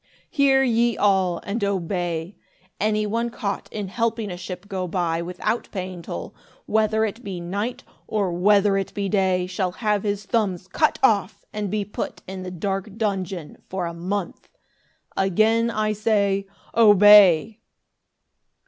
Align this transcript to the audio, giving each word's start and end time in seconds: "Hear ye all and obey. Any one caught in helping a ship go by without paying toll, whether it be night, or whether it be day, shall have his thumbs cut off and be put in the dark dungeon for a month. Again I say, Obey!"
"Hear 0.31 0.63
ye 0.63 0.97
all 0.97 1.41
and 1.43 1.63
obey. 1.63 2.35
Any 2.79 3.05
one 3.05 3.29
caught 3.29 3.69
in 3.71 3.87
helping 3.89 4.31
a 4.31 4.35
ship 4.35 4.67
go 4.67 4.87
by 4.87 5.21
without 5.21 5.69
paying 5.71 6.01
toll, 6.01 6.33
whether 6.65 7.05
it 7.05 7.23
be 7.23 7.39
night, 7.39 7.83
or 8.07 8.31
whether 8.33 8.77
it 8.77 8.95
be 8.95 9.07
day, 9.09 9.45
shall 9.45 9.73
have 9.73 10.01
his 10.01 10.25
thumbs 10.25 10.67
cut 10.67 10.97
off 11.03 11.45
and 11.53 11.69
be 11.69 11.85
put 11.85 12.23
in 12.27 12.41
the 12.41 12.49
dark 12.49 12.97
dungeon 12.97 13.61
for 13.69 13.85
a 13.85 13.93
month. 13.93 14.49
Again 15.15 15.69
I 15.69 15.93
say, 15.93 16.47
Obey!" 16.75 17.59